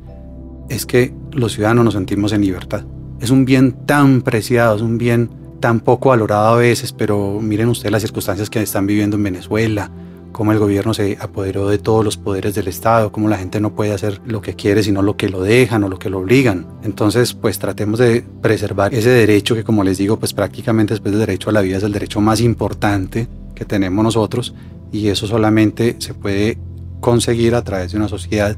es 0.69 0.85
que 0.85 1.13
los 1.31 1.53
ciudadanos 1.53 1.85
nos 1.85 1.93
sentimos 1.93 2.33
en 2.33 2.41
libertad. 2.41 2.85
Es 3.21 3.29
un 3.29 3.45
bien 3.45 3.85
tan 3.85 4.21
preciado, 4.21 4.75
es 4.75 4.81
un 4.81 4.97
bien 4.97 5.29
tan 5.59 5.79
poco 5.79 6.09
valorado 6.09 6.47
a 6.47 6.57
veces, 6.57 6.93
pero 6.93 7.39
miren 7.41 7.69
ustedes 7.69 7.91
las 7.91 8.01
circunstancias 8.01 8.49
que 8.49 8.61
están 8.61 8.87
viviendo 8.87 9.17
en 9.17 9.23
Venezuela, 9.23 9.91
cómo 10.31 10.51
el 10.51 10.59
gobierno 10.59 10.93
se 10.93 11.17
apoderó 11.19 11.67
de 11.67 11.79
todos 11.79 12.05
los 12.05 12.15
poderes 12.15 12.53
del 12.53 12.67
Estado, 12.67 13.11
cómo 13.11 13.27
la 13.27 13.37
gente 13.37 13.59
no 13.59 13.73
puede 13.73 13.91
hacer 13.91 14.21
lo 14.25 14.41
que 14.41 14.55
quiere, 14.55 14.83
sino 14.83 15.01
lo 15.01 15.17
que 15.17 15.29
lo 15.29 15.41
dejan 15.41 15.83
o 15.83 15.89
lo 15.89 15.97
que 15.97 16.09
lo 16.09 16.19
obligan. 16.19 16.67
Entonces, 16.83 17.33
pues 17.33 17.57
tratemos 17.57 17.99
de 17.99 18.23
preservar 18.41 18.93
ese 18.93 19.09
derecho 19.09 19.55
que, 19.55 19.63
como 19.63 19.83
les 19.83 19.97
digo, 19.97 20.19
pues 20.19 20.33
prácticamente 20.33 20.93
después 20.93 21.11
del 21.11 21.21
derecho 21.21 21.49
a 21.49 21.53
la 21.53 21.61
vida 21.61 21.77
es 21.77 21.83
el 21.83 21.91
derecho 21.91 22.21
más 22.21 22.39
importante 22.39 23.27
que 23.55 23.65
tenemos 23.65 24.03
nosotros 24.03 24.53
y 24.91 25.07
eso 25.07 25.25
solamente 25.25 25.95
se 25.99 26.13
puede 26.13 26.57
conseguir 26.99 27.55
a 27.55 27.63
través 27.63 27.91
de 27.91 27.97
una 27.97 28.07
sociedad 28.07 28.55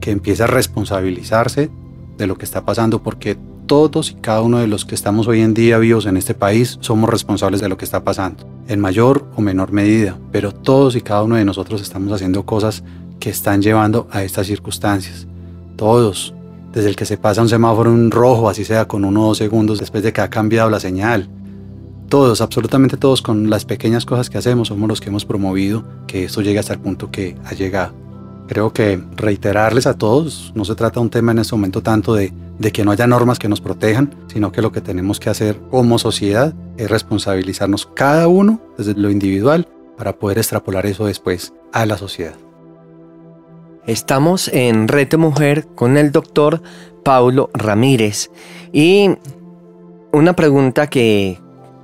que 0.00 0.10
empiece 0.10 0.42
a 0.42 0.46
responsabilizarse 0.46 1.70
de 2.18 2.26
lo 2.26 2.36
que 2.36 2.44
está 2.44 2.64
pasando 2.64 3.02
porque 3.02 3.38
todos 3.66 4.10
y 4.10 4.14
cada 4.14 4.42
uno 4.42 4.58
de 4.58 4.66
los 4.66 4.84
que 4.84 4.94
estamos 4.94 5.26
hoy 5.26 5.40
en 5.40 5.54
día 5.54 5.78
vivos 5.78 6.06
en 6.06 6.16
este 6.16 6.34
país 6.34 6.78
somos 6.80 7.08
responsables 7.10 7.60
de 7.60 7.68
lo 7.68 7.76
que 7.76 7.84
está 7.84 8.04
pasando, 8.04 8.46
en 8.68 8.80
mayor 8.80 9.26
o 9.36 9.40
menor 9.40 9.72
medida, 9.72 10.18
pero 10.32 10.52
todos 10.52 10.96
y 10.96 11.00
cada 11.00 11.22
uno 11.22 11.36
de 11.36 11.44
nosotros 11.44 11.80
estamos 11.82 12.12
haciendo 12.12 12.44
cosas 12.44 12.82
que 13.20 13.30
están 13.30 13.62
llevando 13.62 14.08
a 14.10 14.22
estas 14.22 14.46
circunstancias. 14.46 15.26
Todos, 15.76 16.34
desde 16.72 16.88
el 16.88 16.96
que 16.96 17.06
se 17.06 17.16
pasa 17.16 17.42
un 17.42 17.48
semáforo 17.48 17.90
en 17.90 18.10
rojo, 18.10 18.48
así 18.48 18.64
sea 18.64 18.86
con 18.86 19.04
uno 19.04 19.24
o 19.24 19.26
dos 19.28 19.38
segundos 19.38 19.78
después 19.78 20.02
de 20.02 20.12
que 20.12 20.20
ha 20.20 20.30
cambiado 20.30 20.70
la 20.70 20.80
señal. 20.80 21.28
Todos, 22.08 22.40
absolutamente 22.40 22.96
todos, 22.96 23.22
con 23.22 23.48
las 23.48 23.64
pequeñas 23.64 24.04
cosas 24.04 24.28
que 24.28 24.38
hacemos, 24.38 24.68
somos 24.68 24.88
los 24.88 25.00
que 25.00 25.08
hemos 25.08 25.24
promovido 25.24 25.84
que 26.06 26.24
esto 26.24 26.42
llegue 26.42 26.58
hasta 26.58 26.74
el 26.74 26.80
punto 26.80 27.10
que 27.10 27.36
ha 27.44 27.54
llegado. 27.54 28.03
Creo 28.46 28.72
que 28.72 29.02
reiterarles 29.16 29.86
a 29.86 29.94
todos, 29.94 30.52
no 30.54 30.64
se 30.64 30.74
trata 30.74 31.00
un 31.00 31.08
tema 31.08 31.32
en 31.32 31.38
este 31.38 31.54
momento 31.54 31.82
tanto 31.82 32.14
de, 32.14 32.32
que 32.72 32.84
no 32.84 32.90
haya 32.90 33.06
normas 33.06 33.38
que 33.38 33.48
nos 33.48 33.60
protejan, 33.60 34.14
sino 34.26 34.52
que 34.52 34.60
lo 34.60 34.70
que 34.70 34.82
tenemos 34.82 35.18
que 35.18 35.30
hacer 35.30 35.58
como 35.70 35.98
sociedad 35.98 36.52
es 36.76 36.90
responsabilizarnos 36.90 37.86
cada 37.94 38.28
uno 38.28 38.60
desde 38.76 38.94
lo 38.94 39.10
individual 39.10 39.66
para 39.96 40.16
poder 40.16 40.38
extrapolar 40.38 40.84
eso 40.86 41.06
después 41.06 41.54
a 41.72 41.86
la 41.86 41.96
sociedad. 41.96 42.34
Estamos 43.86 44.48
en 44.48 44.88
Rete 44.88 45.16
Mujer 45.16 45.66
con 45.74 45.96
el 45.96 46.12
doctor 46.12 46.62
Paulo 47.02 47.50
Ramírez 47.54 48.30
y 48.72 49.10
una 50.12 50.34
pregunta 50.34 50.86
que 50.88 51.38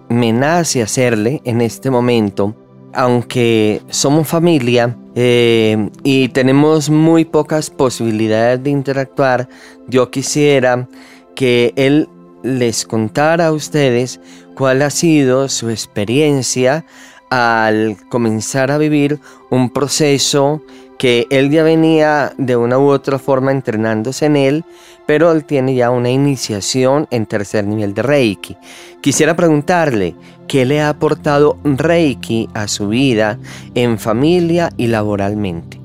me 0.09 0.33
nace 0.33 0.83
hacerle 0.83 1.41
en 1.45 1.61
este 1.61 1.91
momento 1.91 2.55
aunque 2.93 3.83
somos 3.89 4.27
familia 4.27 4.97
eh, 5.15 5.91
y 6.03 6.29
tenemos 6.29 6.91
muy 6.91 7.25
pocas 7.25 7.71
posibilidades 7.71 8.63
de 8.63 8.71
interactuar, 8.71 9.49
yo 9.89 10.11
quisiera 10.11 10.89
que 11.35 11.73
él 11.77 12.09
les 12.43 12.87
contara 12.87 13.49
a 13.49 13.53
ustedes 13.53 14.21
cuál 14.55 14.83
ha 14.83 14.91
sido 14.91 15.49
su 15.49 15.71
experiencia 15.71 16.85
al 17.31 17.97
comenzar 18.09 18.71
a 18.71 18.79
vivir 18.79 19.21
un 19.51 19.71
proceso 19.71 20.63
que 21.01 21.27
él 21.31 21.49
ya 21.49 21.63
venía 21.63 22.35
de 22.37 22.57
una 22.57 22.79
u 22.79 22.91
otra 22.91 23.19
forma 23.19 23.53
entrenándose 23.53 24.27
en 24.27 24.37
él, 24.37 24.65
pero 25.07 25.33
él 25.33 25.47
tiene 25.47 25.75
ya 25.75 25.91
una 25.91 26.11
iniciación 26.11 27.09
en 27.11 27.25
tercer 27.25 27.67
nivel 27.67 27.95
de 27.95 28.03
Reiki. 28.03 28.59
Quisiera 29.01 29.35
preguntarle, 29.35 30.15
¿qué 30.47 30.67
le 30.67 30.83
ha 30.83 30.91
aportado 30.91 31.57
Reiki 31.65 32.51
a 32.53 32.69
su 32.69 32.89
vida 32.89 33.39
en 33.75 33.99
familia 33.99 34.69
y 34.77 34.89
laboralmente? 34.89 35.80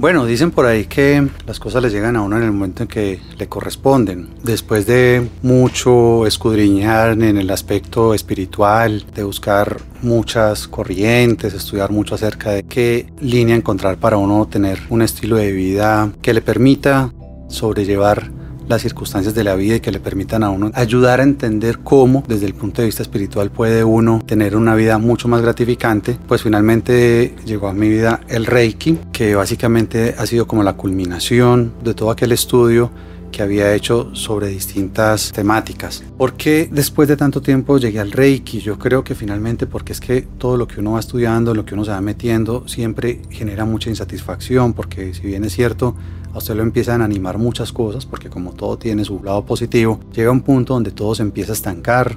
Bueno, 0.00 0.24
dicen 0.24 0.50
por 0.50 0.64
ahí 0.64 0.86
que 0.86 1.28
las 1.46 1.60
cosas 1.60 1.82
le 1.82 1.90
llegan 1.90 2.16
a 2.16 2.22
uno 2.22 2.38
en 2.38 2.44
el 2.44 2.52
momento 2.52 2.84
en 2.84 2.88
que 2.88 3.20
le 3.36 3.48
corresponden. 3.48 4.30
Después 4.42 4.86
de 4.86 5.28
mucho 5.42 6.26
escudriñar 6.26 7.10
en 7.22 7.36
el 7.36 7.50
aspecto 7.50 8.14
espiritual, 8.14 9.04
de 9.14 9.24
buscar 9.24 9.76
muchas 10.00 10.68
corrientes, 10.68 11.52
estudiar 11.52 11.90
mucho 11.90 12.14
acerca 12.14 12.50
de 12.50 12.62
qué 12.62 13.12
línea 13.20 13.54
encontrar 13.54 13.98
para 13.98 14.16
uno 14.16 14.48
tener 14.48 14.78
un 14.88 15.02
estilo 15.02 15.36
de 15.36 15.52
vida 15.52 16.10
que 16.22 16.32
le 16.32 16.40
permita 16.40 17.12
sobrellevar 17.48 18.30
las 18.70 18.82
circunstancias 18.82 19.34
de 19.34 19.44
la 19.44 19.54
vida 19.56 19.76
y 19.76 19.80
que 19.80 19.90
le 19.90 20.00
permitan 20.00 20.42
a 20.44 20.50
uno 20.50 20.70
ayudar 20.74 21.20
a 21.20 21.24
entender 21.24 21.80
cómo 21.80 22.22
desde 22.26 22.46
el 22.46 22.54
punto 22.54 22.80
de 22.80 22.86
vista 22.86 23.02
espiritual 23.02 23.50
puede 23.50 23.84
uno 23.84 24.22
tener 24.24 24.56
una 24.56 24.74
vida 24.74 24.96
mucho 24.98 25.28
más 25.28 25.42
gratificante, 25.42 26.16
pues 26.26 26.42
finalmente 26.42 27.34
llegó 27.44 27.68
a 27.68 27.74
mi 27.74 27.88
vida 27.88 28.20
el 28.28 28.46
Reiki, 28.46 28.98
que 29.12 29.34
básicamente 29.34 30.14
ha 30.16 30.24
sido 30.24 30.46
como 30.46 30.62
la 30.62 30.74
culminación 30.74 31.72
de 31.82 31.94
todo 31.94 32.10
aquel 32.10 32.32
estudio 32.32 32.90
que 33.30 33.42
había 33.42 33.74
hecho 33.74 34.14
sobre 34.14 34.48
distintas 34.48 35.32
temáticas. 35.32 36.02
¿Por 36.16 36.34
qué 36.34 36.68
después 36.70 37.08
de 37.08 37.16
tanto 37.16 37.40
tiempo 37.40 37.78
llegué 37.78 38.00
al 38.00 38.12
Reiki? 38.12 38.60
Yo 38.60 38.78
creo 38.78 39.04
que 39.04 39.14
finalmente 39.14 39.66
porque 39.66 39.92
es 39.92 40.00
que 40.00 40.22
todo 40.22 40.56
lo 40.56 40.66
que 40.66 40.80
uno 40.80 40.92
va 40.92 41.00
estudiando, 41.00 41.54
lo 41.54 41.64
que 41.64 41.74
uno 41.74 41.84
se 41.84 41.90
va 41.90 42.00
metiendo, 42.00 42.66
siempre 42.68 43.22
genera 43.30 43.64
mucha 43.64 43.90
insatisfacción, 43.90 44.72
porque 44.72 45.14
si 45.14 45.22
bien 45.22 45.44
es 45.44 45.52
cierto, 45.52 45.94
a 46.32 46.38
usted 46.38 46.54
lo 46.54 46.62
empiezan 46.62 47.02
a 47.02 47.04
animar 47.04 47.38
muchas 47.38 47.72
cosas, 47.72 48.06
porque 48.06 48.30
como 48.30 48.52
todo 48.52 48.78
tiene 48.78 49.04
su 49.04 49.22
lado 49.22 49.44
positivo, 49.44 50.00
llega 50.12 50.30
un 50.30 50.42
punto 50.42 50.74
donde 50.74 50.90
todo 50.90 51.14
se 51.14 51.22
empieza 51.22 51.52
a 51.52 51.54
estancar, 51.54 52.16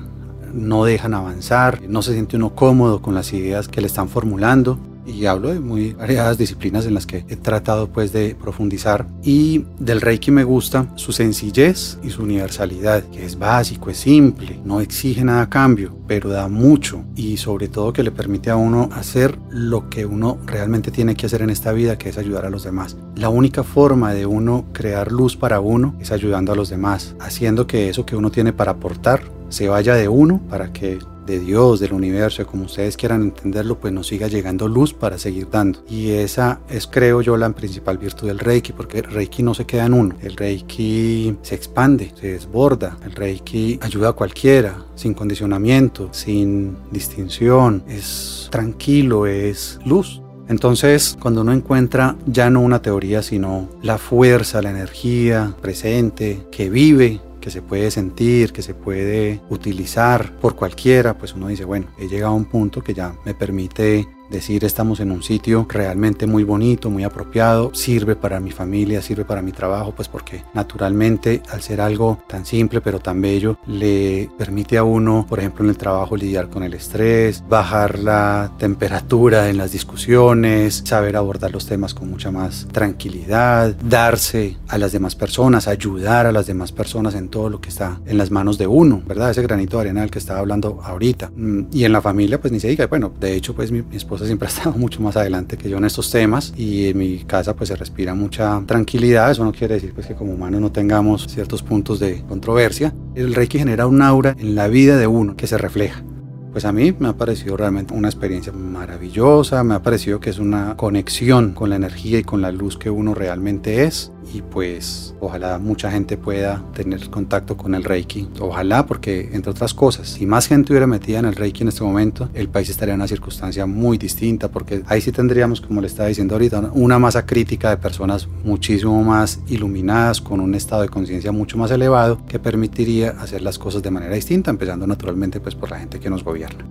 no 0.53 0.85
dejan 0.85 1.13
avanzar, 1.13 1.81
no 1.87 2.01
se 2.01 2.13
siente 2.13 2.37
uno 2.37 2.53
cómodo 2.53 3.01
con 3.01 3.15
las 3.15 3.33
ideas 3.33 3.67
que 3.67 3.81
le 3.81 3.87
están 3.87 4.09
formulando 4.09 4.77
y 5.05 5.25
hablo 5.25 5.53
de 5.53 5.59
muy 5.59 5.93
variadas 5.93 6.37
disciplinas 6.37 6.85
en 6.85 6.93
las 6.93 7.05
que 7.05 7.25
he 7.27 7.35
tratado 7.35 7.87
pues 7.87 8.13
de 8.13 8.35
profundizar 8.35 9.07
y 9.23 9.65
del 9.79 10.01
Reiki 10.01 10.31
me 10.31 10.43
gusta 10.43 10.87
su 10.95 11.11
sencillez 11.11 11.97
y 12.03 12.09
su 12.09 12.23
universalidad, 12.23 13.03
que 13.03 13.25
es 13.25 13.37
básico, 13.37 13.89
es 13.89 13.97
simple, 13.97 14.59
no 14.63 14.81
exige 14.81 15.23
nada 15.23 15.43
a 15.43 15.49
cambio, 15.49 15.95
pero 16.07 16.29
da 16.29 16.47
mucho 16.47 17.03
y 17.15 17.37
sobre 17.37 17.67
todo 17.67 17.93
que 17.93 18.03
le 18.03 18.11
permite 18.11 18.49
a 18.49 18.55
uno 18.55 18.89
hacer 18.93 19.37
lo 19.49 19.89
que 19.89 20.05
uno 20.05 20.37
realmente 20.45 20.91
tiene 20.91 21.15
que 21.15 21.25
hacer 21.25 21.41
en 21.41 21.49
esta 21.49 21.71
vida, 21.71 21.97
que 21.97 22.09
es 22.09 22.17
ayudar 22.17 22.45
a 22.45 22.49
los 22.49 22.63
demás. 22.63 22.97
La 23.15 23.29
única 23.29 23.63
forma 23.63 24.13
de 24.13 24.25
uno 24.25 24.65
crear 24.73 25.11
luz 25.11 25.35
para 25.35 25.59
uno 25.59 25.95
es 25.99 26.11
ayudando 26.11 26.51
a 26.51 26.55
los 26.55 26.69
demás, 26.69 27.15
haciendo 27.19 27.67
que 27.67 27.89
eso 27.89 28.05
que 28.05 28.15
uno 28.15 28.31
tiene 28.31 28.53
para 28.53 28.71
aportar 28.71 29.21
se 29.49 29.69
vaya 29.69 29.95
de 29.95 30.07
uno 30.07 30.41
para 30.49 30.73
que 30.73 30.99
de 31.25 31.39
Dios, 31.39 31.79
del 31.79 31.93
universo, 31.93 32.45
como 32.45 32.65
ustedes 32.65 32.97
quieran 32.97 33.21
entenderlo, 33.21 33.79
pues 33.79 33.93
nos 33.93 34.07
siga 34.07 34.27
llegando 34.27 34.67
luz 34.67 34.93
para 34.93 35.17
seguir 35.17 35.49
dando. 35.49 35.83
Y 35.89 36.11
esa 36.11 36.59
es, 36.69 36.87
creo 36.87 37.21
yo, 37.21 37.37
la 37.37 37.49
principal 37.51 37.97
virtud 37.97 38.27
del 38.27 38.39
Reiki, 38.39 38.73
porque 38.73 38.99
el 38.99 39.05
Reiki 39.05 39.43
no 39.43 39.53
se 39.53 39.65
queda 39.65 39.85
en 39.85 39.93
uno. 39.93 40.15
El 40.21 40.35
Reiki 40.35 41.35
se 41.41 41.55
expande, 41.55 42.11
se 42.19 42.33
desborda. 42.33 42.97
El 43.05 43.13
Reiki 43.13 43.79
ayuda 43.81 44.09
a 44.09 44.13
cualquiera, 44.13 44.85
sin 44.95 45.13
condicionamiento, 45.13 46.09
sin 46.11 46.75
distinción. 46.91 47.83
Es 47.87 48.47
tranquilo, 48.51 49.27
es 49.27 49.79
luz. 49.85 50.21
Entonces, 50.49 51.17
cuando 51.19 51.41
uno 51.41 51.53
encuentra 51.53 52.17
ya 52.25 52.49
no 52.49 52.61
una 52.61 52.81
teoría, 52.81 53.21
sino 53.21 53.69
la 53.81 53.97
fuerza, 53.97 54.61
la 54.61 54.71
energía 54.71 55.53
presente, 55.61 56.45
que 56.51 56.69
vive, 56.69 57.21
que 57.43 57.51
se 57.51 57.61
puede 57.61 57.91
sentir, 57.91 58.53
que 58.53 58.61
se 58.61 58.73
puede 58.73 59.41
utilizar 59.49 60.39
por 60.39 60.55
cualquiera, 60.55 61.17
pues 61.17 61.33
uno 61.33 61.49
dice, 61.49 61.65
bueno, 61.65 61.87
he 61.97 62.07
llegado 62.07 62.31
a 62.31 62.37
un 62.37 62.45
punto 62.45 62.81
que 62.81 62.93
ya 62.93 63.13
me 63.25 63.33
permite 63.33 64.07
decir 64.33 64.65
estamos 64.65 64.99
en 64.99 65.11
un 65.11 65.23
sitio 65.23 65.65
realmente 65.69 66.27
muy 66.27 66.43
bonito, 66.43 66.89
muy 66.89 67.03
apropiado, 67.03 67.73
sirve 67.73 68.15
para 68.15 68.39
mi 68.39 68.51
familia, 68.51 69.01
sirve 69.01 69.23
para 69.23 69.41
mi 69.41 69.51
trabajo, 69.51 69.93
pues 69.95 70.09
porque 70.09 70.43
naturalmente 70.53 71.41
al 71.49 71.61
ser 71.61 71.79
algo 71.79 72.19
tan 72.27 72.45
simple 72.45 72.81
pero 72.81 72.99
tan 72.99 73.21
bello, 73.21 73.57
le 73.67 74.29
permite 74.37 74.77
a 74.77 74.83
uno, 74.83 75.25
por 75.29 75.39
ejemplo 75.39 75.63
en 75.63 75.69
el 75.69 75.77
trabajo, 75.77 76.17
lidiar 76.17 76.49
con 76.49 76.63
el 76.63 76.73
estrés, 76.73 77.43
bajar 77.47 77.99
la 77.99 78.51
temperatura 78.57 79.49
en 79.49 79.57
las 79.57 79.71
discusiones, 79.71 80.83
saber 80.85 81.15
abordar 81.15 81.51
los 81.51 81.65
temas 81.65 81.93
con 81.93 82.09
mucha 82.09 82.31
más 82.31 82.67
tranquilidad, 82.71 83.75
darse 83.75 84.57
a 84.67 84.77
las 84.77 84.91
demás 84.91 85.15
personas, 85.15 85.67
ayudar 85.67 86.25
a 86.25 86.31
las 86.31 86.47
demás 86.47 86.71
personas 86.71 87.15
en 87.15 87.29
todo 87.29 87.49
lo 87.49 87.61
que 87.61 87.69
está 87.69 87.99
en 88.05 88.17
las 88.17 88.31
manos 88.31 88.57
de 88.57 88.67
uno, 88.67 89.01
¿verdad? 89.05 89.29
Ese 89.31 89.43
granito 89.43 89.77
de 89.77 89.81
arena 89.81 90.01
del 90.01 90.11
que 90.11 90.19
estaba 90.19 90.39
hablando 90.39 90.81
ahorita. 90.83 91.31
Mm, 91.35 91.65
y 91.71 91.85
en 91.85 91.91
la 91.91 92.01
familia, 92.01 92.41
pues 92.41 92.51
ni 92.51 92.59
se 92.59 92.67
diga, 92.67 92.87
bueno, 92.87 93.13
de 93.19 93.35
hecho, 93.35 93.53
pues 93.53 93.71
mi, 93.71 93.81
mi 93.81 93.95
esposa 93.95 94.22
siempre 94.25 94.47
ha 94.47 94.51
estado 94.51 94.75
mucho 94.77 95.01
más 95.01 95.17
adelante 95.17 95.57
que 95.57 95.69
yo 95.69 95.77
en 95.77 95.85
estos 95.85 96.11
temas 96.11 96.53
y 96.57 96.89
en 96.89 96.97
mi 96.97 97.19
casa 97.19 97.55
pues 97.55 97.69
se 97.69 97.75
respira 97.75 98.13
mucha 98.13 98.61
tranquilidad. 98.65 99.31
Eso 99.31 99.43
no 99.43 99.51
quiere 99.51 99.75
decir 99.75 99.93
pues 99.93 100.07
que 100.07 100.15
como 100.15 100.33
humanos 100.33 100.61
no 100.61 100.71
tengamos 100.71 101.27
ciertos 101.27 101.63
puntos 101.63 101.99
de 101.99 102.21
controversia. 102.23 102.93
El 103.15 103.33
Reiki 103.33 103.59
genera 103.59 103.87
un 103.87 104.01
aura 104.01 104.35
en 104.39 104.55
la 104.55 104.67
vida 104.67 104.97
de 104.97 105.07
uno 105.07 105.35
que 105.35 105.47
se 105.47 105.57
refleja. 105.57 106.03
Pues 106.51 106.65
a 106.65 106.71
mí 106.71 106.93
me 106.99 107.07
ha 107.07 107.13
parecido 107.13 107.57
realmente 107.57 107.95
una 107.95 108.09
experiencia 108.09 108.53
maravillosa, 108.53 109.63
me 109.63 109.73
ha 109.73 109.81
parecido 109.81 110.19
que 110.19 110.29
es 110.29 110.37
una 110.37 110.77
conexión 110.77 111.53
con 111.53 111.71
la 111.71 111.77
energía 111.77 112.19
y 112.19 112.23
con 112.23 112.43
la 112.43 112.51
luz 112.51 112.77
que 112.77 112.91
uno 112.91 113.15
realmente 113.15 113.85
es 113.85 114.11
y 114.33 114.41
pues 114.41 115.15
ojalá 115.19 115.57
mucha 115.59 115.91
gente 115.91 116.17
pueda 116.17 116.63
tener 116.73 117.09
contacto 117.09 117.57
con 117.57 117.75
el 117.75 117.83
Reiki. 117.83 118.29
Ojalá 118.39 118.85
porque 118.85 119.29
entre 119.33 119.51
otras 119.51 119.73
cosas, 119.73 120.09
si 120.09 120.25
más 120.25 120.47
gente 120.47 120.71
hubiera 120.71 120.87
metida 120.87 121.19
en 121.19 121.25
el 121.25 121.35
Reiki 121.35 121.63
en 121.63 121.69
este 121.69 121.83
momento, 121.83 122.29
el 122.33 122.49
país 122.49 122.69
estaría 122.69 122.93
en 122.93 122.99
una 122.99 123.07
circunstancia 123.07 123.65
muy 123.65 123.97
distinta 123.97 124.49
porque 124.49 124.83
ahí 124.87 125.01
sí 125.01 125.11
tendríamos, 125.11 125.61
como 125.61 125.81
le 125.81 125.87
estaba 125.87 126.09
diciendo 126.09 126.35
ahorita, 126.35 126.71
una 126.73 126.99
masa 126.99 127.25
crítica 127.25 127.69
de 127.69 127.77
personas 127.77 128.27
muchísimo 128.43 129.03
más 129.03 129.39
iluminadas, 129.47 130.21
con 130.21 130.39
un 130.39 130.55
estado 130.55 130.83
de 130.83 130.89
conciencia 130.89 131.31
mucho 131.31 131.57
más 131.57 131.71
elevado 131.71 132.19
que 132.27 132.39
permitiría 132.39 133.11
hacer 133.19 133.41
las 133.41 133.57
cosas 133.57 133.81
de 133.81 133.91
manera 133.91 134.15
distinta, 134.15 134.51
empezando 134.51 134.87
naturalmente 134.87 135.39
pues 135.39 135.55
por 135.55 135.71
la 135.71 135.79
gente 135.79 135.99
que 135.99 136.09
nos 136.09 136.23
gobierna. 136.23 136.65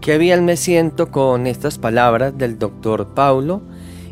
Qué 0.00 0.18
bien 0.18 0.44
me 0.44 0.56
siento 0.56 1.10
con 1.10 1.46
estas 1.46 1.78
palabras 1.78 2.36
del 2.36 2.58
doctor 2.58 3.14
Paulo 3.14 3.62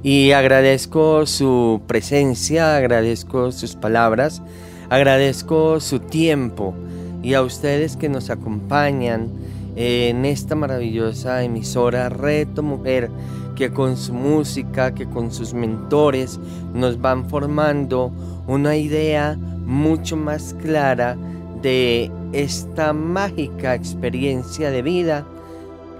y 0.02 0.32
agradezco 0.32 1.26
su 1.26 1.80
presencia, 1.86 2.76
agradezco 2.76 3.52
sus 3.52 3.76
palabras, 3.76 4.42
agradezco 4.90 5.80
su 5.80 6.00
tiempo 6.00 6.74
y 7.22 7.34
a 7.34 7.42
ustedes 7.42 7.96
que 7.96 8.08
nos 8.08 8.28
acompañan 8.30 9.30
en 9.76 10.24
esta 10.24 10.54
maravillosa 10.56 11.42
emisora 11.44 12.08
Reto 12.08 12.62
Mujer, 12.62 13.10
que 13.54 13.70
con 13.70 13.96
su 13.96 14.12
música, 14.12 14.92
que 14.92 15.06
con 15.08 15.32
sus 15.32 15.54
mentores 15.54 16.40
nos 16.74 17.00
van 17.00 17.28
formando 17.28 18.10
una 18.48 18.76
idea 18.76 19.38
mucho 19.66 20.16
más 20.16 20.54
clara 20.62 21.16
de 21.62 22.10
esta 22.32 22.92
mágica 22.92 23.74
experiencia 23.74 24.70
de 24.70 24.82
vida. 24.82 25.24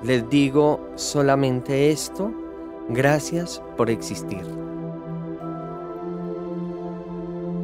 Les 0.02 0.28
digo 0.28 0.80
solamente 0.96 1.92
esto, 1.92 2.32
Gracias 2.92 3.62
por 3.78 3.88
existir. 3.88 4.42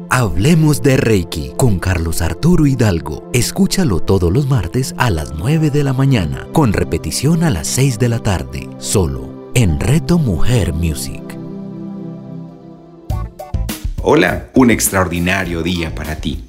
Hablemos 0.09 0.81
de 0.81 0.97
Reiki 0.97 1.53
con 1.55 1.77
Carlos 1.77 2.23
Arturo 2.23 2.65
Hidalgo. 2.65 3.29
Escúchalo 3.31 3.99
todos 3.99 4.33
los 4.33 4.47
martes 4.49 4.95
a 4.97 5.11
las 5.11 5.35
9 5.35 5.69
de 5.69 5.83
la 5.83 5.93
mañana, 5.93 6.47
con 6.51 6.73
repetición 6.73 7.43
a 7.43 7.51
las 7.51 7.67
6 7.67 7.99
de 7.99 8.09
la 8.09 8.19
tarde, 8.19 8.67
solo 8.79 9.51
en 9.53 9.79
Reto 9.79 10.17
Mujer 10.17 10.73
Music. 10.73 11.21
Hola, 14.01 14.49
un 14.55 14.71
extraordinario 14.71 15.61
día 15.61 15.93
para 15.93 16.15
ti 16.15 16.48